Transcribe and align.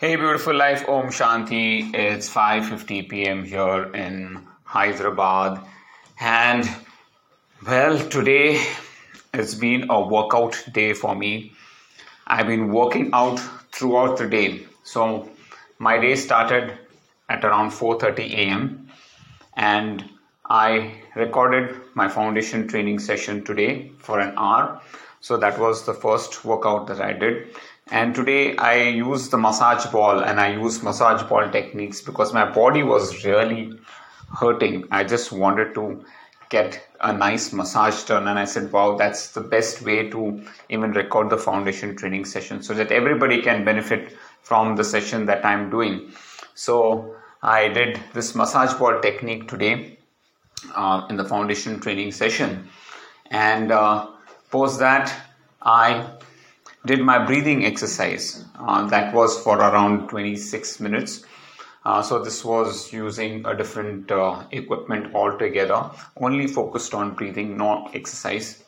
Hey 0.00 0.14
beautiful 0.14 0.54
life, 0.54 0.88
Om 0.88 1.06
Shanti. 1.08 1.92
It's 1.92 2.28
5:50 2.32 3.08
p.m. 3.08 3.42
here 3.44 3.92
in 3.92 4.46
Hyderabad 4.62 5.60
and 6.20 6.70
well, 7.66 7.98
today 8.08 8.62
it's 9.34 9.56
been 9.56 9.90
a 9.90 10.00
workout 10.00 10.62
day 10.72 10.92
for 10.92 11.16
me. 11.16 11.52
I've 12.28 12.46
been 12.46 12.68
working 12.72 13.10
out 13.12 13.40
throughout 13.72 14.18
the 14.18 14.28
day. 14.28 14.68
So 14.84 15.28
my 15.80 15.98
day 15.98 16.14
started 16.14 16.78
at 17.28 17.44
around 17.44 17.72
4:30 17.72 18.30
a.m. 18.34 18.88
and 19.56 20.04
I 20.48 21.02
recorded 21.16 21.74
my 21.94 22.08
foundation 22.08 22.68
training 22.68 23.00
session 23.00 23.44
today 23.44 23.90
for 23.98 24.20
an 24.20 24.32
hour. 24.36 24.80
So 25.20 25.36
that 25.38 25.58
was 25.58 25.84
the 25.84 25.94
first 25.94 26.44
workout 26.44 26.86
that 26.86 27.00
I 27.00 27.12
did 27.14 27.48
and 27.90 28.14
today 28.14 28.56
i 28.56 28.74
use 28.74 29.28
the 29.30 29.38
massage 29.38 29.86
ball 29.86 30.20
and 30.20 30.40
i 30.40 30.48
use 30.52 30.82
massage 30.82 31.22
ball 31.28 31.50
techniques 31.50 32.00
because 32.00 32.32
my 32.32 32.44
body 32.50 32.82
was 32.82 33.24
really 33.24 33.78
hurting. 34.38 34.84
I 34.90 35.04
just 35.04 35.32
wanted 35.32 35.74
to 35.74 36.04
get 36.50 36.86
a 37.00 37.12
nice 37.12 37.52
massage 37.52 38.02
done 38.04 38.26
and 38.28 38.38
i 38.38 38.44
said 38.44 38.72
wow 38.72 38.96
that's 38.96 39.32
the 39.32 39.40
best 39.40 39.82
way 39.82 40.08
to 40.10 40.42
even 40.68 40.92
record 40.92 41.30
the 41.30 41.36
foundation 41.36 41.94
training 41.96 42.24
session 42.24 42.62
so 42.62 42.74
that 42.74 42.90
everybody 42.90 43.42
can 43.42 43.64
benefit 43.64 44.16
from 44.42 44.76
the 44.76 44.84
session 44.84 45.26
that 45.26 45.44
i'm 45.44 45.70
doing. 45.70 46.10
So 46.54 47.14
i 47.42 47.68
did 47.68 48.00
this 48.14 48.34
massage 48.34 48.74
ball 48.74 49.00
technique 49.00 49.48
today 49.48 49.98
uh, 50.74 51.06
in 51.08 51.16
the 51.16 51.24
foundation 51.24 51.80
training 51.80 52.12
session. 52.12 52.68
And 53.30 53.72
uh, 53.72 54.08
post 54.50 54.78
that 54.78 55.14
i 55.62 56.10
did 56.88 57.00
my 57.00 57.18
breathing 57.24 57.64
exercise. 57.66 58.44
Uh, 58.58 58.86
that 58.88 59.14
was 59.14 59.38
for 59.42 59.58
around 59.58 60.08
26 60.08 60.80
minutes. 60.80 61.22
Uh, 61.84 62.02
so 62.02 62.22
this 62.22 62.44
was 62.44 62.92
using 62.92 63.44
a 63.46 63.54
different 63.54 64.10
uh, 64.10 64.42
equipment 64.50 65.14
altogether, 65.14 65.90
only 66.16 66.46
focused 66.46 66.94
on 66.94 67.14
breathing, 67.14 67.56
not 67.56 67.94
exercise. 67.94 68.64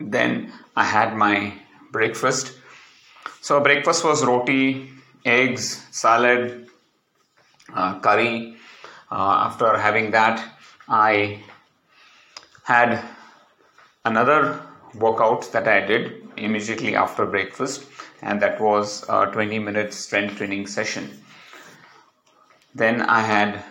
Then 0.00 0.52
I 0.76 0.84
had 0.84 1.16
my 1.16 1.54
breakfast. 1.90 2.54
So 3.40 3.60
breakfast 3.60 4.04
was 4.04 4.24
roti, 4.24 4.90
eggs, 5.24 5.84
salad, 5.90 6.68
uh, 7.74 7.98
curry. 8.00 8.56
Uh, 9.10 9.46
after 9.48 9.76
having 9.76 10.12
that, 10.12 10.42
I 10.88 11.42
had 12.64 13.04
another 14.04 14.62
workout 14.94 15.50
that 15.52 15.66
I 15.68 15.80
did 15.86 16.21
immediately 16.36 16.96
after 16.96 17.26
breakfast, 17.26 17.84
and 18.20 18.40
that 18.42 18.60
was 18.60 19.04
a 19.08 19.26
20 19.26 19.58
minute 19.58 19.92
strength 19.92 20.36
training 20.36 20.66
session. 20.66 21.22
Then 22.74 23.02
I 23.02 23.20
had 23.20 23.64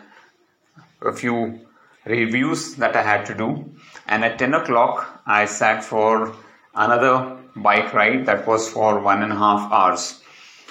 a 1.02 1.14
few 1.14 1.59
reviews 2.06 2.76
that 2.76 2.95
I 2.95 3.02
had 3.02 3.26
to 3.28 3.34
do, 3.34 3.72
and 4.08 4.23
at 4.23 4.40
10 4.40 4.53
o'clock, 4.53 5.22
I 5.26 5.45
sat 5.45 5.84
for 5.84 6.36
another 6.73 7.38
bike 7.56 7.94
ride 7.94 8.26
that 8.26 8.48
was 8.48 8.70
for 8.70 9.00
one 9.00 9.23
and 9.23 9.31
a 9.31 9.36
half 9.36 9.72
hours. 9.72 10.22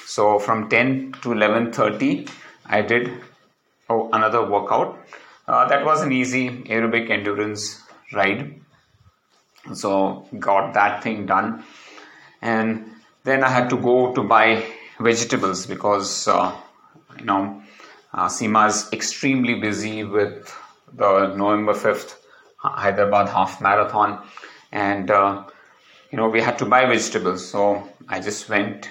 So 0.06 0.38
from 0.38 0.68
10 0.68 1.12
to 1.22 1.30
11:30, 1.30 2.28
I 2.66 2.82
did 2.82 3.10
oh, 3.88 4.08
another 4.12 4.48
workout. 4.48 4.98
Uh, 5.46 5.66
that 5.68 5.84
was 5.84 6.02
an 6.02 6.12
easy 6.12 6.48
aerobic 6.64 7.10
endurance 7.10 7.82
ride. 8.12 8.59
So 9.74 10.26
got 10.38 10.74
that 10.74 11.02
thing 11.02 11.26
done. 11.26 11.64
And 12.42 12.90
then 13.24 13.44
I 13.44 13.50
had 13.50 13.70
to 13.70 13.76
go 13.76 14.14
to 14.14 14.22
buy 14.22 14.64
vegetables 14.98 15.66
because 15.66 16.28
uh, 16.28 16.56
you 17.18 17.24
know 17.24 17.62
uh, 18.12 18.28
is 18.30 18.88
extremely 18.92 19.54
busy 19.60 20.04
with 20.04 20.54
the 20.92 21.34
November 21.34 21.74
5th 21.74 22.16
Hyderabad 22.56 23.28
half 23.28 23.60
marathon. 23.60 24.22
And 24.72 25.10
uh, 25.10 25.44
you 26.10 26.16
know 26.16 26.28
we 26.28 26.40
had 26.40 26.58
to 26.58 26.66
buy 26.66 26.86
vegetables. 26.86 27.48
So 27.48 27.88
I 28.08 28.20
just 28.20 28.48
went 28.48 28.88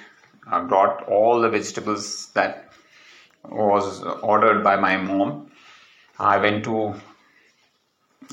uh, 0.52 0.64
brought 0.64 1.08
all 1.08 1.42
the 1.42 1.50
vegetables 1.50 2.28
that 2.34 2.72
was 3.44 4.02
ordered 4.22 4.64
by 4.64 4.76
my 4.76 4.98
mom. 4.98 5.52
I 6.18 6.38
went 6.38 6.64
to 6.66 6.96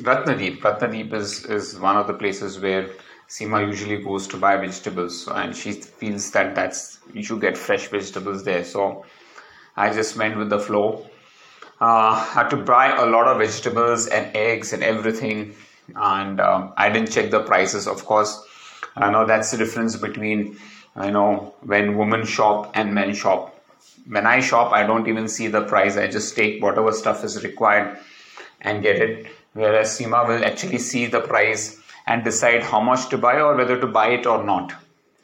Ratnadeep 0.01 0.61
Ratnadeep 0.61 1.13
is, 1.15 1.45
is 1.47 1.79
one 1.79 1.97
of 1.97 2.07
the 2.07 2.13
places 2.13 2.61
where 2.61 2.91
Seema 3.29 3.67
usually 3.67 3.97
goes 3.97 4.27
to 4.29 4.37
buy 4.37 4.57
vegetables, 4.57 5.27
and 5.29 5.57
she 5.57 5.73
feels 5.73 6.31
that 6.33 6.55
that's 6.55 6.99
you 7.13 7.39
get 7.39 7.57
fresh 7.57 7.89
vegetables 7.89 8.45
there. 8.45 8.63
So 8.65 9.05
I 9.77 9.93
just 9.93 10.17
went 10.17 10.37
with 10.37 10.51
the 10.51 10.61
flow. 10.61 11.07
Uh, 11.81 12.15
had 12.15 12.49
to 12.51 12.57
buy 12.57 12.97
a 12.97 13.07
lot 13.07 13.27
of 13.27 13.39
vegetables 13.39 14.07
and 14.07 14.35
eggs 14.37 14.73
and 14.73 14.83
everything, 14.83 15.55
and 15.95 16.41
um, 16.41 16.73
I 16.77 16.89
didn't 16.91 17.11
check 17.11 17.31
the 17.31 17.43
prices. 17.43 17.89
Of 17.89 18.05
course, 18.05 18.43
I 18.97 19.11
know 19.11 19.27
that's 19.27 19.51
the 19.51 19.59
difference 19.59 19.97
between 19.97 20.59
I 20.95 21.11
know 21.11 21.55
when 21.63 21.97
women 21.97 22.25
shop 22.25 22.73
and 22.75 22.95
men 22.95 23.15
shop. 23.15 23.53
When 24.07 24.27
I 24.27 24.41
shop, 24.41 24.73
I 24.73 24.87
don't 24.87 25.09
even 25.09 25.27
see 25.27 25.49
the 25.49 25.63
price. 25.63 25.97
I 25.97 26.07
just 26.07 26.37
take 26.37 26.63
whatever 26.63 26.93
stuff 26.93 27.25
is 27.25 27.43
required 27.43 27.99
and 28.61 28.83
get 28.83 28.97
it. 28.97 29.27
Whereas 29.61 29.99
Seema 29.99 30.27
will 30.29 30.45
actually 30.45 30.79
see 30.79 31.07
the 31.07 31.21
price 31.21 31.65
and 32.07 32.23
decide 32.23 32.63
how 32.63 32.81
much 32.81 33.09
to 33.11 33.19
buy 33.19 33.37
or 33.41 33.57
whether 33.57 33.81
to 33.81 33.87
buy 33.87 34.09
it 34.19 34.27
or 34.27 34.45
not 34.45 34.75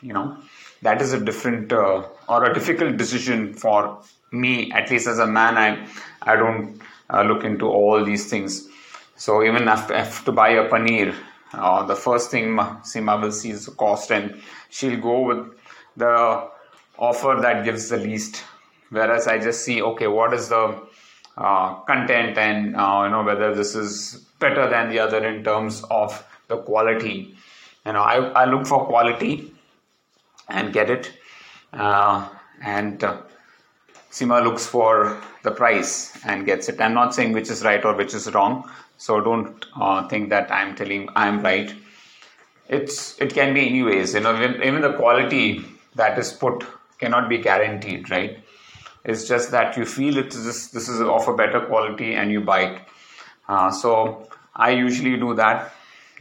you 0.02 0.12
know. 0.12 0.36
That 0.82 1.00
is 1.00 1.12
a 1.12 1.24
different 1.24 1.72
uh, 1.72 2.02
or 2.28 2.44
a 2.44 2.52
difficult 2.52 2.96
decision 2.96 3.54
for 3.54 4.02
me 4.32 4.72
at 4.72 4.90
least 4.90 5.06
as 5.06 5.18
a 5.18 5.26
man 5.26 5.58
i 5.58 5.86
i 6.22 6.34
don't 6.34 6.80
uh, 7.10 7.22
look 7.22 7.44
into 7.44 7.66
all 7.66 8.04
these 8.04 8.28
things. 8.28 8.68
So 9.16 9.42
even 9.44 9.68
if 9.68 9.90
I 9.90 9.98
have 9.98 10.24
to 10.24 10.32
buy 10.32 10.50
a 10.50 10.68
paneer 10.68 11.14
uh, 11.52 11.84
the 11.84 11.94
first 11.94 12.30
thing 12.30 12.56
Seema 12.90 13.20
will 13.22 13.32
see 13.32 13.50
is 13.50 13.66
the 13.66 13.72
cost 13.72 14.10
and 14.10 14.40
she'll 14.70 15.00
go 15.00 15.20
with 15.20 15.46
the 15.96 16.48
offer 16.98 17.38
that 17.42 17.64
gives 17.64 17.88
the 17.88 17.98
least. 17.98 18.42
Whereas 18.90 19.26
i 19.26 19.38
just 19.38 19.64
see 19.64 19.80
okay 19.82 20.08
what 20.08 20.34
is 20.34 20.48
the 20.48 20.64
uh, 21.36 21.74
content 21.80 22.36
and 22.36 22.76
uh, 22.76 23.02
you 23.04 23.10
know 23.10 23.22
whether 23.22 23.54
this 23.54 23.74
is 23.74 24.24
better 24.38 24.68
than 24.68 24.90
the 24.90 24.98
other 24.98 25.26
in 25.26 25.42
terms 25.44 25.82
of 25.90 26.24
the 26.48 26.56
quality. 26.58 27.34
You 27.86 27.92
know, 27.94 28.02
I, 28.02 28.16
I 28.42 28.44
look 28.44 28.66
for 28.66 28.86
quality 28.86 29.52
and 30.48 30.72
get 30.72 30.90
it. 30.90 31.12
Uh, 31.72 32.28
and 32.62 33.02
uh, 33.02 33.22
Seema 34.10 34.44
looks 34.44 34.66
for 34.66 35.20
the 35.42 35.50
price 35.50 36.16
and 36.24 36.44
gets 36.44 36.68
it. 36.68 36.80
I'm 36.80 36.94
not 36.94 37.14
saying 37.14 37.32
which 37.32 37.50
is 37.50 37.64
right 37.64 37.84
or 37.84 37.94
which 37.94 38.14
is 38.14 38.32
wrong. 38.34 38.70
So 38.98 39.20
don't 39.20 39.64
uh, 39.74 40.06
think 40.08 40.28
that 40.30 40.52
I'm 40.52 40.76
telling 40.76 41.08
I'm 41.16 41.42
right. 41.42 41.74
It's 42.68 43.20
it 43.20 43.34
can 43.34 43.54
be 43.54 43.66
anyways. 43.66 44.14
You 44.14 44.20
know, 44.20 44.36
even, 44.36 44.62
even 44.62 44.82
the 44.82 44.92
quality 44.92 45.64
that 45.96 46.18
is 46.18 46.32
put 46.32 46.64
cannot 46.98 47.28
be 47.28 47.38
guaranteed, 47.38 48.10
right? 48.10 48.38
It's 49.04 49.26
just 49.26 49.50
that 49.50 49.76
you 49.76 49.84
feel 49.84 50.16
it 50.18 50.34
is 50.34 50.68
this 50.70 50.88
is 50.88 51.00
of 51.00 51.26
a 51.28 51.34
better 51.34 51.60
quality 51.60 52.14
and 52.14 52.30
you 52.30 52.40
buy 52.40 52.60
it. 52.62 52.80
Uh, 53.48 53.70
so 53.70 54.28
I 54.54 54.70
usually 54.70 55.16
do 55.16 55.34
that. 55.34 55.72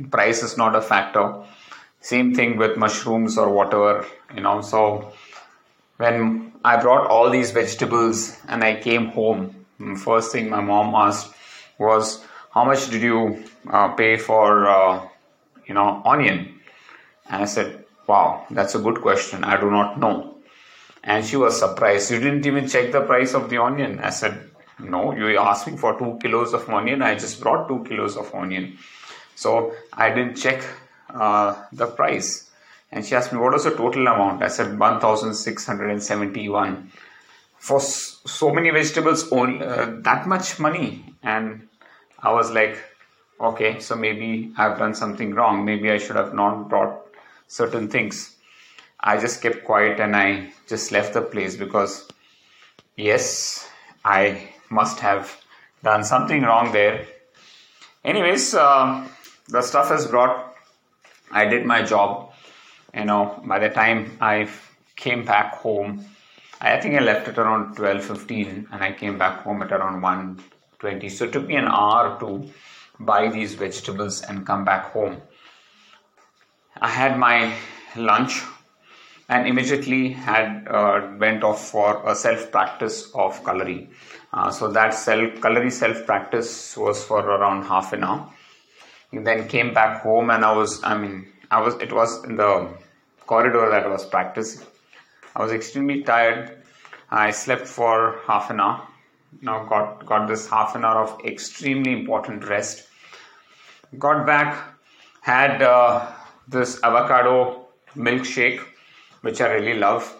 Price 0.10 0.42
is 0.42 0.58
not 0.58 0.76
a 0.76 0.82
factor. 0.82 1.44
Same 2.00 2.34
thing 2.34 2.58
with 2.58 2.78
mushrooms 2.78 3.38
or 3.38 3.50
whatever 3.54 4.06
you 4.36 4.42
know. 4.42 4.62
So 4.62 5.14
when 6.02 6.52
i 6.64 6.76
brought 6.82 7.08
all 7.08 7.30
these 7.30 7.52
vegetables 7.52 8.38
and 8.48 8.64
i 8.64 8.74
came 8.88 9.08
home 9.18 9.42
first 10.04 10.32
thing 10.32 10.50
my 10.50 10.62
mom 10.62 10.94
asked 10.96 11.32
was 11.78 12.24
how 12.56 12.64
much 12.64 12.90
did 12.90 13.02
you 13.02 13.44
uh, 13.70 13.88
pay 13.90 14.18
for 14.18 14.68
uh, 14.68 15.08
you 15.68 15.74
know 15.74 16.02
onion? 16.06 16.60
And 17.30 17.44
i 17.44 17.46
said 17.46 17.86
wow 18.08 18.46
that's 18.52 18.76
a 18.76 18.80
good 18.80 19.02
question. 19.02 19.44
I 19.44 19.60
do 19.60 19.70
not 19.70 20.00
know 20.00 20.31
and 21.04 21.26
she 21.26 21.36
was 21.36 21.58
surprised 21.58 22.12
you 22.12 22.20
didn't 22.20 22.46
even 22.46 22.68
check 22.68 22.92
the 22.92 23.02
price 23.02 23.34
of 23.34 23.50
the 23.50 23.58
onion 23.58 24.00
i 24.00 24.10
said 24.10 24.50
no 24.80 25.16
you 25.16 25.38
asked 25.38 25.68
me 25.68 25.78
for 25.78 25.98
two 25.98 26.18
kilos 26.22 26.54
of 26.54 26.68
onion 26.70 27.02
i 27.02 27.16
just 27.16 27.42
brought 27.42 27.68
two 27.68 27.84
kilos 27.88 28.18
of 28.18 28.34
onion 28.36 28.78
so 29.42 29.74
I 29.92 30.10
didn't 30.10 30.36
check 30.36 30.64
uh, 31.10 31.56
the 31.72 31.88
price. 31.88 32.52
And 32.92 33.04
she 33.04 33.16
asked 33.16 33.34
me, 33.34 33.40
what 33.40 33.54
was 33.54 33.64
the 33.64 33.72
total 33.72 34.06
amount? 34.06 34.44
I 34.44 34.50
said 34.50 34.78
1,671. 34.78 36.92
For 37.58 37.80
so 37.80 38.54
many 38.54 38.70
vegetables, 38.70 39.32
only, 39.32 39.66
uh, 39.66 39.96
that 40.02 40.28
much 40.28 40.60
money. 40.60 41.16
And 41.24 41.68
I 42.20 42.32
was 42.34 42.52
like, 42.52 42.78
okay, 43.40 43.80
so 43.80 43.96
maybe 43.96 44.54
I've 44.58 44.78
done 44.78 44.94
something 44.94 45.34
wrong. 45.34 45.66
Maybe 45.66 45.90
I 45.90 45.98
should 45.98 46.18
have 46.18 46.36
not 46.36 46.70
brought 46.70 47.08
certain 47.48 47.88
things. 47.88 48.36
I 49.04 49.18
just 49.18 49.42
kept 49.42 49.64
quiet 49.64 50.00
and 50.00 50.16
I 50.16 50.54
just 50.68 50.92
left 50.92 51.14
the 51.14 51.22
place 51.22 51.56
because, 51.56 52.08
yes, 52.96 53.68
I 54.06 54.50
must 54.70 55.00
have 55.00 55.36
done 55.84 56.04
something 56.04 56.44
wrong 56.44 56.72
there. 56.72 57.08
Anyways, 58.06 58.54
uh, 58.54 59.08
the 59.50 59.62
stuff 59.62 59.92
is 59.92 60.06
brought. 60.06 60.56
I 61.32 61.46
did 61.46 61.66
my 61.66 61.82
job. 61.84 62.32
You 62.94 63.06
know, 63.06 63.42
by 63.46 63.60
the 63.60 63.70
time 63.70 64.18
I 64.22 64.50
came 64.96 65.26
back 65.26 65.56
home, 65.56 66.06
I 66.60 66.80
think 66.80 66.96
I 66.96 67.00
left 67.00 67.28
at 67.28 67.40
around 67.40 67.76
12:15 67.76 68.68
and 68.72 68.84
I 68.84 68.92
came 68.92 69.18
back 69.18 69.44
home 69.44 69.64
at 69.64 69.72
around 69.72 70.02
1:20. 70.02 71.10
So 71.10 71.26
it 71.26 71.34
took 71.34 71.48
me 71.48 71.56
an 71.56 71.68
hour 71.68 72.20
to 72.20 72.52
buy 73.00 73.30
these 73.30 73.56
vegetables 73.56 74.22
and 74.22 74.46
come 74.46 74.64
back 74.64 74.92
home. 74.92 75.22
I 76.80 76.90
had 76.90 77.18
my 77.18 77.56
lunch 77.96 78.44
and 79.32 79.48
immediately 79.48 80.10
had 80.12 80.68
uh, 80.68 81.08
went 81.18 81.42
off 81.42 81.70
for 81.72 81.90
a 82.06 82.14
self 82.14 82.52
practice 82.52 83.10
of 83.16 83.42
Kalari. 83.44 83.88
Uh, 84.34 84.52
so 84.52 84.70
that 84.72 84.94
self 84.94 85.36
Kalari 85.46 85.72
self 85.72 86.06
practice 86.06 86.76
was 86.76 87.02
for 87.04 87.20
around 87.20 87.64
half 87.64 87.94
an 87.94 88.04
hour. 88.04 88.30
And 89.14 89.26
then 89.26 89.48
came 89.48 89.74
back 89.74 90.02
home 90.04 90.30
and 90.30 90.44
I 90.44 90.52
was 90.52 90.84
I 90.84 90.98
mean 90.98 91.28
I 91.50 91.62
was 91.62 91.76
it 91.76 91.94
was 91.94 92.24
in 92.26 92.36
the 92.36 92.70
corridor 93.26 93.70
that 93.70 93.86
I 93.86 93.88
was 93.88 94.06
practicing. 94.06 94.66
I 95.36 95.44
was 95.44 95.54
extremely 95.54 96.04
tired. 96.04 96.58
I 97.10 97.32
slept 97.32 97.68
for 97.68 98.20
half 98.28 98.50
an 98.50 98.60
hour. 98.60 98.86
Now 99.42 99.64
got 99.64 100.06
got 100.06 100.28
this 100.28 100.50
half 100.50 100.76
an 100.76 100.84
hour 100.84 101.04
of 101.04 101.26
extremely 101.26 101.94
important 101.94 102.50
rest. 102.50 102.88
Got 103.98 104.26
back, 104.26 104.58
had 105.22 105.62
uh, 105.62 106.12
this 106.48 106.82
avocado 106.84 107.68
milkshake, 107.96 108.62
which 109.22 109.42
I 109.42 109.54
really 109.54 109.78
love, 109.80 110.16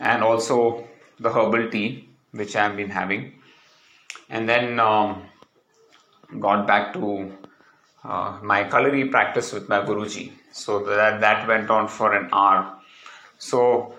and 0.00 0.22
also 0.22 0.86
the 1.18 1.30
herbal 1.30 1.70
tea, 1.70 2.08
which 2.32 2.56
I've 2.56 2.76
been 2.76 2.90
having, 2.90 3.34
and 4.28 4.48
then 4.48 4.78
um, 4.80 5.22
got 6.40 6.66
back 6.66 6.92
to 6.94 7.32
uh, 8.04 8.38
my 8.42 8.64
Kalari 8.64 9.10
practice 9.10 9.52
with 9.52 9.68
my 9.68 9.80
Guruji. 9.80 10.32
So 10.52 10.84
that 10.84 11.20
that 11.20 11.46
went 11.48 11.70
on 11.70 11.88
for 11.88 12.14
an 12.14 12.28
hour. 12.32 12.78
So 13.38 13.94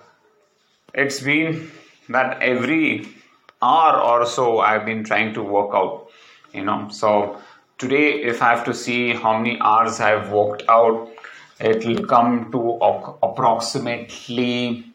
it's 0.93 1.19
been 1.21 1.71
that 2.09 2.41
every 2.41 3.07
hour 3.61 3.99
or 3.99 4.25
so 4.25 4.59
I've 4.59 4.85
been 4.85 5.03
trying 5.03 5.33
to 5.33 5.43
work 5.43 5.71
out, 5.73 6.09
you 6.53 6.63
know. 6.63 6.89
So 6.89 7.37
today, 7.77 8.23
if 8.23 8.41
I 8.41 8.49
have 8.55 8.65
to 8.65 8.73
see 8.73 9.13
how 9.13 9.37
many 9.37 9.59
hours 9.59 9.99
I've 9.99 10.31
worked 10.31 10.63
out, 10.67 11.08
it 11.59 11.85
will 11.85 12.05
come 12.05 12.51
to 12.51 12.77
approximately 13.21 14.85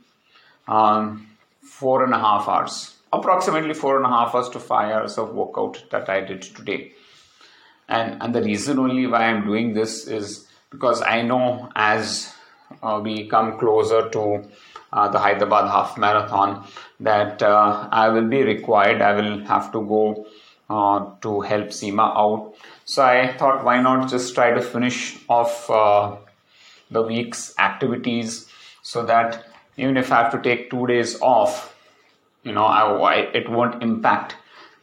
um, 0.66 1.26
four 1.62 2.04
and 2.04 2.14
a 2.14 2.18
half 2.18 2.48
hours. 2.48 2.94
Approximately 3.12 3.74
four 3.74 3.96
and 3.98 4.06
a 4.06 4.08
half 4.08 4.34
hours 4.34 4.48
to 4.50 4.58
five 4.58 4.92
hours 4.92 5.18
of 5.18 5.34
workout 5.34 5.84
that 5.90 6.08
I 6.08 6.20
did 6.20 6.42
today. 6.42 6.92
And, 7.88 8.20
and 8.22 8.34
the 8.34 8.42
reason 8.42 8.78
only 8.78 9.06
why 9.06 9.26
I'm 9.26 9.44
doing 9.44 9.74
this 9.74 10.06
is 10.06 10.48
because 10.70 11.02
I 11.02 11.22
know 11.22 11.70
as 11.76 12.32
uh, 12.82 13.00
we 13.02 13.28
come 13.28 13.58
closer 13.58 14.08
to 14.08 14.44
uh, 14.92 15.08
the 15.08 15.18
Hyderabad 15.18 15.68
half 15.68 15.98
marathon 15.98 16.66
that 17.00 17.42
uh, 17.42 17.88
I 17.90 18.08
will 18.08 18.28
be 18.28 18.42
required, 18.42 19.02
I 19.02 19.12
will 19.14 19.44
have 19.44 19.70
to 19.72 19.80
go 19.80 20.26
uh, 20.70 21.10
to 21.20 21.40
help 21.40 21.68
Seema 21.68 22.16
out. 22.16 22.54
So 22.84 23.02
I 23.02 23.36
thought, 23.36 23.64
why 23.64 23.80
not 23.80 24.08
just 24.08 24.34
try 24.34 24.52
to 24.52 24.62
finish 24.62 25.18
off 25.28 25.68
uh, 25.68 26.16
the 26.94 27.02
week's 27.02 27.54
activities 27.58 28.46
so 28.82 29.04
that 29.04 29.44
even 29.76 29.96
if 29.96 30.12
I 30.12 30.22
have 30.22 30.32
to 30.32 30.40
take 30.40 30.70
two 30.70 30.86
days 30.86 31.20
off, 31.20 31.76
you 32.44 32.52
know, 32.52 32.64
I, 32.64 33.18
it 33.34 33.48
won't 33.50 33.82
impact 33.82 34.36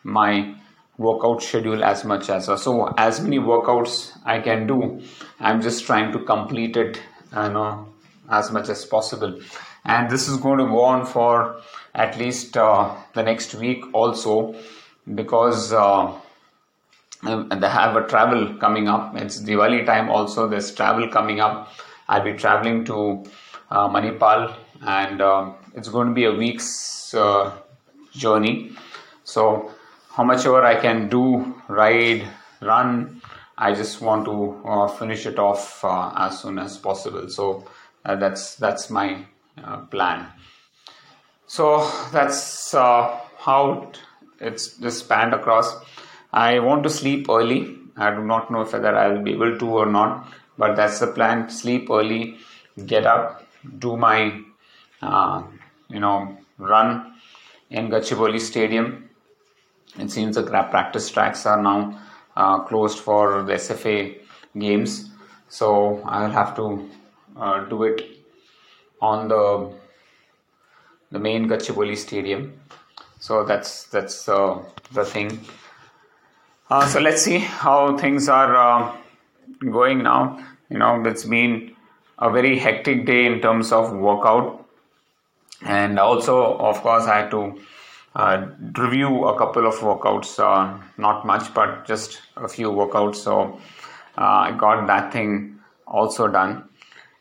my 0.03 0.55
workout 0.97 1.41
schedule 1.41 1.83
as 1.83 2.03
much 2.03 2.29
as 2.29 2.45
so 2.45 2.93
as 2.97 3.21
many 3.21 3.39
workouts 3.39 4.11
I 4.25 4.39
can 4.39 4.67
do. 4.67 5.01
I'm 5.39 5.61
just 5.61 5.85
trying 5.85 6.11
to 6.11 6.19
complete 6.19 6.77
it, 6.77 6.99
you 7.33 7.49
know, 7.49 7.87
as 8.29 8.51
much 8.51 8.69
as 8.69 8.85
possible, 8.85 9.39
and 9.85 10.09
this 10.09 10.27
is 10.27 10.37
going 10.37 10.59
to 10.59 10.65
go 10.65 10.81
on 10.81 11.05
for 11.05 11.61
at 11.93 12.17
least 12.17 12.57
uh, 12.57 12.95
the 13.13 13.23
next 13.23 13.55
week 13.55 13.83
also 13.93 14.55
because. 15.15 15.71
Uh, 15.73 16.13
they 17.23 17.69
have 17.69 17.95
a 17.95 18.07
travel 18.07 18.55
coming 18.55 18.87
up. 18.87 19.15
It's 19.15 19.39
Diwali 19.43 19.85
time 19.85 20.09
also. 20.09 20.47
There's 20.47 20.73
travel 20.73 21.07
coming 21.07 21.39
up 21.39 21.71
I'll 22.11 22.25
be 22.25 22.33
traveling 22.33 22.83
to 22.85 23.23
uh, 23.69 23.87
Manipal 23.87 24.53
and 24.85 25.21
uh, 25.21 25.53
it's 25.73 25.87
going 25.87 26.09
to 26.09 26.13
be 26.13 26.25
a 26.25 26.33
week's 26.33 27.13
uh, 27.13 27.53
journey. 28.11 28.73
So, 29.23 29.71
how 30.09 30.25
much 30.25 30.45
ever 30.45 30.61
I 30.61 30.75
can 30.75 31.07
do, 31.07 31.55
ride, 31.69 32.27
run, 32.61 33.21
I 33.57 33.73
just 33.73 34.01
want 34.01 34.25
to 34.25 34.61
uh, 34.65 34.87
finish 34.89 35.25
it 35.25 35.39
off 35.39 35.85
uh, 35.85 36.11
as 36.17 36.41
soon 36.41 36.59
as 36.59 36.77
possible. 36.77 37.29
So, 37.29 37.65
uh, 38.03 38.17
that's 38.17 38.55
that's 38.55 38.89
my 38.89 39.25
plan. 39.89 40.27
So, 41.47 41.89
that's 42.11 42.73
how 42.73 43.91
it's 44.41 44.75
just 44.79 44.99
spanned 44.99 45.33
across. 45.33 45.73
I 46.33 46.59
want 46.59 46.83
to 46.83 46.89
sleep 46.89 47.27
early. 47.29 47.77
I 47.95 48.11
do 48.11 48.23
not 48.23 48.51
know 48.51 48.65
whether 48.65 48.95
I 48.95 49.07
will 49.07 49.23
be 49.23 49.31
able 49.31 49.57
to 49.57 49.65
or 49.65 49.85
not 49.85 50.27
but 50.61 50.75
that's 50.75 50.99
the 51.03 51.07
plan. 51.07 51.49
Sleep 51.49 51.89
early 51.89 52.37
get 52.85 53.05
up 53.05 53.47
do 53.79 53.97
my 53.97 54.41
uh, 55.01 55.43
you 55.89 55.99
know 55.99 56.37
run 56.57 57.13
in 57.69 57.89
Gachibowli 57.89 58.39
Stadium. 58.39 59.09
It 59.99 60.09
seems 60.11 60.35
the 60.35 60.43
practice 60.43 61.09
tracks 61.09 61.45
are 61.45 61.61
now 61.61 61.99
uh, 62.35 62.59
closed 62.59 62.99
for 62.99 63.43
the 63.43 63.53
SFA 63.53 64.17
games. 64.57 65.09
So 65.49 66.01
I 66.05 66.23
will 66.23 66.31
have 66.31 66.55
to 66.55 66.89
uh, 67.37 67.65
do 67.65 67.83
it 67.83 68.01
on 69.01 69.27
the 69.27 69.73
the 71.11 71.19
main 71.19 71.47
Gachibowli 71.47 71.97
Stadium. 71.97 72.53
So 73.19 73.43
that's 73.43 73.85
that's 73.85 74.27
uh, 74.29 74.59
the 74.93 75.05
thing. 75.05 75.39
Uh, 76.69 76.87
so 76.87 77.01
let's 77.01 77.21
see 77.21 77.39
how 77.39 77.97
things 77.97 78.29
are 78.29 78.55
uh, 78.55 78.95
going 79.59 80.03
now. 80.03 80.39
You 80.71 80.77
know, 80.77 81.03
it's 81.05 81.25
been 81.25 81.75
a 82.17 82.31
very 82.31 82.57
hectic 82.57 83.05
day 83.05 83.25
in 83.25 83.41
terms 83.41 83.73
of 83.73 83.91
workout, 83.91 84.65
and 85.65 85.99
also, 85.99 86.57
of 86.57 86.77
course, 86.77 87.03
I 87.03 87.17
had 87.23 87.31
to 87.31 87.59
uh, 88.15 88.47
review 88.77 89.25
a 89.25 89.37
couple 89.37 89.67
of 89.67 89.75
workouts. 89.75 90.39
Uh, 90.39 90.81
not 90.97 91.25
much, 91.25 91.53
but 91.53 91.85
just 91.85 92.21
a 92.37 92.47
few 92.47 92.69
workouts. 92.69 93.17
So 93.17 93.59
uh, 94.17 94.47
I 94.47 94.51
got 94.57 94.87
that 94.87 95.11
thing 95.11 95.59
also 95.85 96.29
done, 96.29 96.69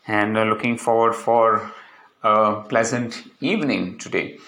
and 0.06 0.38
uh, 0.38 0.44
looking 0.44 0.78
forward 0.78 1.16
for 1.16 1.72
a 2.22 2.62
pleasant 2.68 3.24
evening 3.40 3.98
today. 3.98 4.38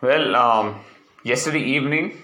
Well, 0.00 0.34
um, 0.36 0.80
yesterday 1.22 1.62
evening. 1.62 2.22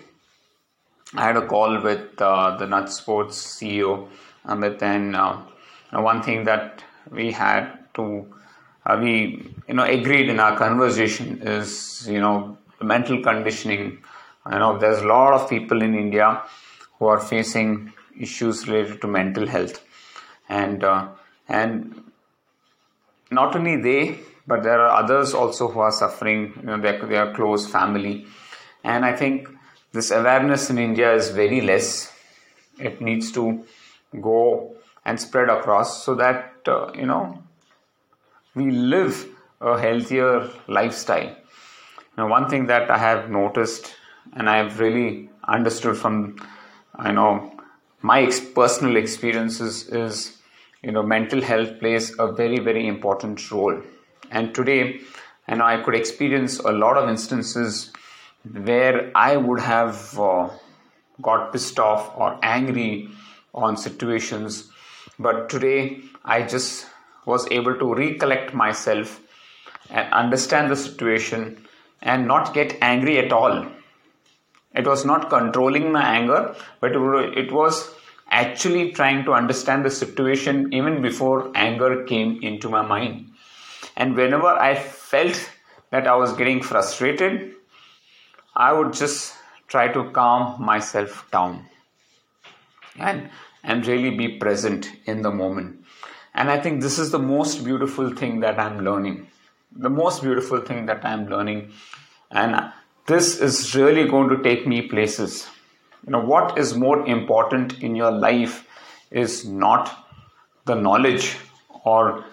I 1.14 1.24
had 1.24 1.36
a 1.36 1.46
call 1.46 1.80
with 1.82 2.20
uh, 2.20 2.56
the 2.56 2.66
Nut 2.66 2.90
Sports 2.90 3.38
CEO 3.38 4.08
but 4.54 4.78
then 4.78 5.14
uh, 5.14 5.42
one 5.92 6.22
thing 6.22 6.44
that 6.44 6.82
we 7.10 7.32
had 7.32 7.78
to 7.94 8.34
uh, 8.84 8.98
we 9.00 9.52
you 9.68 9.74
know 9.74 9.84
agreed 9.84 10.28
in 10.28 10.38
our 10.40 10.56
conversation 10.56 11.40
is 11.42 12.06
you 12.08 12.20
know 12.20 12.58
mental 12.82 13.22
conditioning. 13.22 13.98
You 14.50 14.58
know 14.58 14.78
there's 14.78 15.00
a 15.00 15.06
lot 15.06 15.32
of 15.32 15.48
people 15.48 15.82
in 15.82 15.94
india 15.94 16.42
who 16.98 17.06
are 17.06 17.18
facing 17.18 17.92
issues 18.18 18.68
related 18.68 19.00
to 19.02 19.08
mental 19.08 19.46
health. 19.46 19.82
And 20.48 20.84
uh, 20.84 21.08
and 21.48 22.02
not 23.30 23.56
only 23.56 23.76
they 23.76 24.20
but 24.46 24.62
there 24.62 24.80
are 24.80 25.02
others 25.02 25.34
also 25.34 25.68
who 25.68 25.80
are 25.80 25.90
suffering. 25.90 26.52
You 26.56 26.62
know 26.62 26.80
their, 26.80 27.04
their 27.06 27.34
close 27.34 27.66
family. 27.66 28.26
And 28.84 29.04
i 29.04 29.14
think 29.16 29.48
this 29.92 30.10
awareness 30.10 30.70
in 30.70 30.78
india 30.78 31.14
is 31.14 31.30
very 31.30 31.60
less. 31.60 32.12
It 32.78 33.00
needs 33.00 33.32
to 33.32 33.64
go 34.20 34.76
and 35.06 35.20
spread 35.20 35.48
across 35.48 36.04
so 36.04 36.14
that 36.14 36.68
uh, 36.74 36.92
you 36.94 37.06
know 37.06 37.42
we 38.54 38.70
live 38.70 39.26
a 39.60 39.78
healthier 39.80 40.32
lifestyle 40.78 41.30
now 42.18 42.28
one 42.28 42.48
thing 42.52 42.66
that 42.72 42.90
i 42.90 42.98
have 42.98 43.30
noticed 43.30 43.94
and 44.34 44.50
i 44.54 44.56
have 44.62 44.80
really 44.84 45.30
understood 45.56 45.96
from 46.04 46.16
i 47.08 47.12
know 47.18 47.30
my 48.02 48.18
ex- 48.22 48.40
personal 48.60 48.96
experiences 48.96 49.88
is 50.04 50.38
you 50.82 50.92
know 50.96 51.04
mental 51.16 51.40
health 51.50 51.78
plays 51.84 52.10
a 52.26 52.30
very 52.40 52.58
very 52.70 52.86
important 52.94 53.50
role 53.50 53.78
and 54.30 54.54
today 54.54 54.82
know 55.54 55.64
I 55.64 55.82
could 55.82 55.94
experience 55.94 56.58
a 56.58 56.72
lot 56.72 56.96
of 56.96 57.08
instances 57.08 57.92
where 58.42 59.10
I 59.14 59.36
would 59.36 59.60
have 59.60 60.18
uh, 60.18 60.50
got 61.22 61.52
pissed 61.52 61.78
off 61.78 62.12
or 62.16 62.38
angry 62.42 63.08
on 63.54 63.76
situations. 63.76 64.70
But 65.18 65.48
today, 65.48 66.02
I 66.24 66.42
just 66.42 66.86
was 67.24 67.46
able 67.50 67.78
to 67.78 67.94
recollect 67.94 68.54
myself 68.54 69.20
and 69.90 70.12
understand 70.12 70.70
the 70.70 70.76
situation 70.76 71.66
and 72.02 72.26
not 72.26 72.54
get 72.54 72.76
angry 72.80 73.18
at 73.18 73.32
all. 73.32 73.66
It 74.74 74.86
was 74.86 75.04
not 75.04 75.30
controlling 75.30 75.90
my 75.90 76.02
anger, 76.02 76.54
but 76.80 76.92
it 76.92 77.52
was 77.52 77.90
actually 78.30 78.92
trying 78.92 79.24
to 79.24 79.32
understand 79.32 79.84
the 79.84 79.90
situation 79.90 80.72
even 80.72 81.00
before 81.00 81.50
anger 81.54 82.04
came 82.04 82.42
into 82.42 82.68
my 82.68 82.82
mind. 82.82 83.30
And 83.96 84.14
whenever 84.14 84.48
I 84.48 84.74
felt 84.74 85.50
that 85.90 86.06
I 86.06 86.16
was 86.16 86.34
getting 86.34 86.62
frustrated, 86.62 87.54
I 88.54 88.72
would 88.72 88.92
just 88.92 89.34
try 89.68 89.88
to 89.88 90.10
calm 90.10 90.62
myself 90.62 91.26
down 91.30 91.66
and 92.98 93.30
and 93.62 93.86
really 93.86 94.10
be 94.10 94.28
present 94.38 94.90
in 95.06 95.22
the 95.22 95.30
moment. 95.30 95.84
And 96.34 96.50
I 96.50 96.60
think 96.60 96.82
this 96.82 96.98
is 96.98 97.10
the 97.10 97.18
most 97.18 97.64
beautiful 97.64 98.10
thing 98.10 98.40
that 98.40 98.58
I'm 98.58 98.84
learning. 98.84 99.26
The 99.72 99.90
most 99.90 100.22
beautiful 100.22 100.60
thing 100.60 100.86
that 100.86 101.04
I'm 101.04 101.28
learning. 101.28 101.72
And 102.30 102.72
this 103.06 103.40
is 103.40 103.74
really 103.74 104.08
going 104.08 104.28
to 104.28 104.42
take 104.42 104.66
me 104.66 104.82
places. 104.82 105.48
You 106.04 106.12
know, 106.12 106.20
what 106.20 106.58
is 106.58 106.76
more 106.76 107.04
important 107.06 107.82
in 107.82 107.96
your 107.96 108.10
life 108.10 108.66
is 109.10 109.44
not 109.46 110.06
the 110.64 110.74
knowledge 110.74 111.36
or 111.84 112.24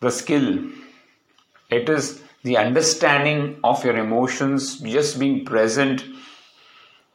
the 0.00 0.10
skill. 0.10 0.70
It 1.70 1.88
is 1.88 2.22
the 2.42 2.56
understanding 2.56 3.60
of 3.62 3.84
your 3.84 3.96
emotions, 3.96 4.80
just 4.80 5.18
being 5.18 5.44
present, 5.44 6.04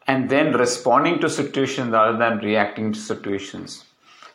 and 0.08 0.30
then 0.30 0.54
responding 0.54 1.20
to 1.20 1.30
situations 1.30 1.92
rather 1.92 2.18
than 2.18 2.40
reacting 2.40 2.92
to 2.94 3.00
situations. 3.00 3.86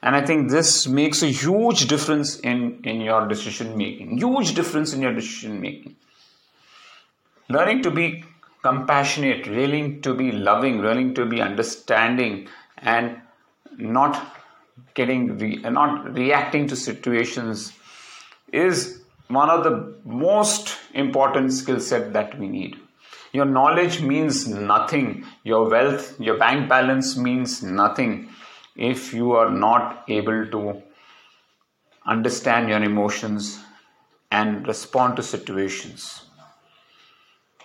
And 0.02 0.14
I 0.14 0.24
think 0.24 0.50
this 0.50 0.86
makes 0.86 1.22
a 1.22 1.26
huge 1.26 1.88
difference 1.88 2.38
in, 2.40 2.80
in 2.84 3.00
your 3.00 3.26
decision 3.26 3.76
making. 3.76 4.18
Huge 4.18 4.54
difference 4.54 4.92
in 4.92 5.02
your 5.02 5.12
decision 5.12 5.60
making. 5.60 5.96
Learning 7.48 7.82
to 7.82 7.90
be 7.90 8.24
compassionate, 8.62 9.46
learning 9.46 10.02
to 10.02 10.14
be 10.14 10.30
loving, 10.30 10.80
learning 10.80 11.14
to 11.14 11.26
be 11.26 11.40
understanding, 11.40 12.48
and 12.78 13.20
not 13.76 14.36
getting 14.94 15.38
re- 15.38 15.56
not 15.56 16.14
reacting 16.14 16.66
to 16.68 16.76
situations 16.76 17.72
is 18.52 19.00
one 19.28 19.50
of 19.50 19.64
the 19.64 19.94
most 20.04 20.76
important 20.94 21.52
skill 21.52 21.80
set 21.80 22.12
that 22.12 22.38
we 22.38 22.48
need 22.48 22.76
your 23.32 23.44
knowledge 23.44 24.00
means 24.00 24.46
nothing. 24.48 25.24
Your 25.44 25.68
wealth 25.68 26.18
your 26.20 26.38
bank 26.38 26.68
balance 26.68 27.16
means 27.16 27.62
nothing. 27.62 28.28
If 28.76 29.12
you 29.12 29.32
are 29.32 29.50
not 29.50 30.04
able 30.08 30.46
to 30.46 30.82
understand 32.06 32.68
your 32.68 32.82
emotions 32.82 33.58
and 34.30 34.66
respond 34.66 35.16
to 35.16 35.22
situations 35.22 36.28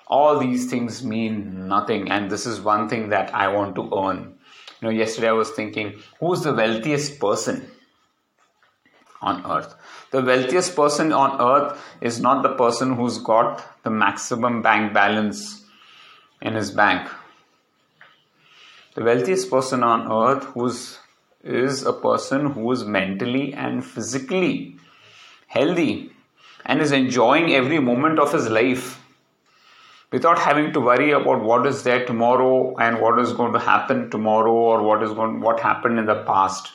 all 0.07 0.39
these 0.39 0.69
things 0.69 1.03
mean 1.03 1.67
nothing. 1.67 2.11
And 2.11 2.29
this 2.29 2.45
is 2.45 2.61
one 2.61 2.87
thing 2.89 3.09
that 3.09 3.33
i 3.33 3.47
want 3.47 3.75
to 3.75 3.89
earn. 4.03 4.35
You 4.79 4.87
know 4.87 4.89
yesterday 4.89 5.29
i 5.29 5.37
was 5.43 5.51
thinking 5.51 5.93
who's 6.19 6.41
the 6.41 6.53
wealthiest 6.53 7.19
person 7.19 7.61
on 9.23 9.45
earth. 9.45 9.73
The 10.11 10.21
wealthiest 10.21 10.75
person 10.75 11.11
on 11.11 11.41
earth 11.41 11.81
is 12.01 12.19
not 12.19 12.43
the 12.43 12.55
person 12.55 12.95
who's 12.95 13.17
got 13.17 13.83
the 13.83 13.89
maximum 13.89 14.61
bank 14.61 14.93
balance 14.93 15.63
in 16.41 16.53
his 16.53 16.71
bank. 16.71 17.09
The 18.95 19.03
wealthiest 19.03 19.49
person 19.49 19.83
on 19.83 20.11
earth 20.11 20.43
who's 20.53 20.99
is 21.43 21.83
a 21.83 21.93
person 21.93 22.51
who 22.51 22.71
is 22.71 22.85
mentally 22.85 23.53
and 23.53 23.85
physically 23.85 24.75
healthy 25.47 26.11
and 26.65 26.81
is 26.81 26.91
enjoying 26.91 27.53
every 27.53 27.79
moment 27.79 28.17
of 28.17 28.31
his 28.31 28.49
life 28.49 29.01
without 30.11 30.39
having 30.39 30.71
to 30.71 30.79
worry 30.79 31.11
about 31.11 31.43
what 31.43 31.65
is 31.65 31.83
there 31.83 32.05
tomorrow 32.05 32.75
and 32.77 33.01
what 33.01 33.19
is 33.19 33.33
going 33.33 33.51
to 33.51 33.59
happen 33.59 34.09
tomorrow 34.09 34.53
or 34.53 34.81
what 34.83 35.03
is 35.03 35.11
going 35.11 35.41
what 35.41 35.59
happened 35.59 35.99
in 35.99 36.05
the 36.05 36.19
past 36.31 36.71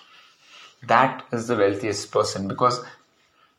that 0.86 1.24
is 1.32 1.48
the 1.48 1.56
wealthiest 1.56 2.10
person 2.12 2.48
because 2.48 2.84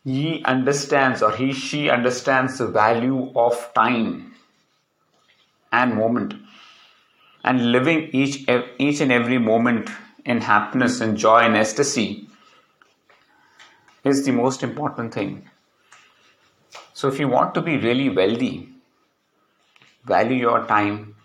he 0.03 0.43
understands 0.45 1.21
or 1.21 1.31
he 1.31 1.51
she 1.53 1.89
understands 1.89 2.57
the 2.57 2.67
value 2.67 3.31
of 3.35 3.73
time 3.73 4.33
and 5.71 5.95
moment. 5.95 6.33
And 7.43 7.71
living 7.71 8.09
each 8.11 8.47
each 8.77 9.01
and 9.01 9.11
every 9.11 9.37
moment 9.37 9.89
in 10.25 10.41
happiness 10.41 10.99
and 11.01 11.17
joy 11.17 11.39
and 11.39 11.55
ecstasy 11.55 12.27
is 14.03 14.25
the 14.25 14.31
most 14.31 14.63
important 14.63 15.13
thing. 15.13 15.49
So 16.93 17.07
if 17.07 17.19
you 17.19 17.27
want 17.27 17.53
to 17.55 17.61
be 17.61 17.77
really 17.77 18.09
wealthy 18.09 18.69
value 20.05 20.37
your 20.37 20.65
time 20.65 21.15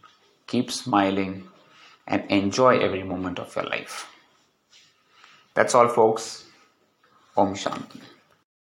keep 0.46 0.70
smiling 0.70 1.44
and 2.06 2.30
enjoy 2.30 2.78
every 2.78 3.02
moment 3.02 3.38
of 3.38 3.54
your 3.56 3.64
life 3.64 4.13
that's 5.54 5.75
all, 5.75 5.88
folks. 5.88 6.44
Om 7.37 7.54
Shanti. 7.54 8.13